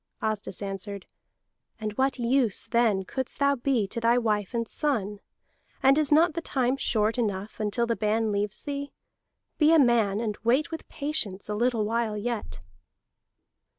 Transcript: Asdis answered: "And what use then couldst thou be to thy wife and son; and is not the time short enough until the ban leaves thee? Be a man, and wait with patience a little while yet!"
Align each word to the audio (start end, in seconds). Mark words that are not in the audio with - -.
Asdis 0.19 0.63
answered: 0.63 1.05
"And 1.79 1.93
what 1.93 2.17
use 2.17 2.65
then 2.67 3.05
couldst 3.05 3.37
thou 3.37 3.55
be 3.55 3.85
to 3.89 3.99
thy 3.99 4.17
wife 4.17 4.55
and 4.55 4.67
son; 4.67 5.19
and 5.83 5.95
is 5.95 6.11
not 6.11 6.33
the 6.33 6.41
time 6.41 6.75
short 6.75 7.19
enough 7.19 7.59
until 7.59 7.85
the 7.85 7.95
ban 7.95 8.31
leaves 8.31 8.63
thee? 8.63 8.93
Be 9.59 9.71
a 9.71 9.77
man, 9.77 10.19
and 10.19 10.39
wait 10.43 10.71
with 10.71 10.89
patience 10.89 11.49
a 11.49 11.53
little 11.53 11.85
while 11.85 12.17
yet!" 12.17 12.61